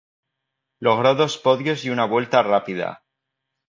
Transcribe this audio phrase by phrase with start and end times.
[0.79, 3.03] Logró dos podios y una vuelta rápida.